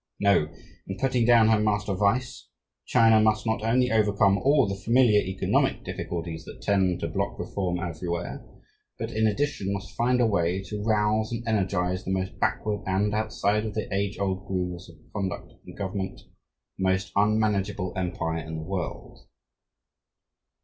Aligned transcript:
No, 0.19 0.51
in 0.87 0.97
putting 0.97 1.27
down 1.27 1.49
her 1.49 1.59
master 1.59 1.93
vice, 1.93 2.47
China 2.87 3.21
must 3.21 3.45
not 3.45 3.61
only 3.63 3.91
overcome 3.91 4.39
all 4.39 4.67
the 4.67 4.73
familiar 4.83 5.19
economic 5.21 5.83
difficulties 5.83 6.43
that 6.45 6.63
tend 6.63 7.01
to 7.01 7.07
block 7.07 7.37
reform 7.37 7.77
everywhere, 7.79 8.43
but, 8.97 9.11
in 9.11 9.27
addition, 9.27 9.71
must 9.71 9.95
find 9.95 10.19
a 10.19 10.25
way 10.25 10.63
to 10.63 10.81
rouse 10.81 11.31
and 11.31 11.47
energize 11.47 12.03
the 12.03 12.09
most 12.09 12.39
backward 12.39 12.81
and 12.87 13.13
(outside 13.13 13.63
of 13.63 13.75
the 13.75 13.93
age 13.93 14.17
old 14.17 14.47
grooves 14.47 14.89
of 14.89 14.95
conduct 15.13 15.53
and 15.67 15.77
government) 15.77 16.19
the 16.79 16.83
most 16.83 17.11
unmanageable 17.15 17.93
empire 17.95 18.37
in 18.43 18.55
the 18.55 18.63
world. 18.65 19.27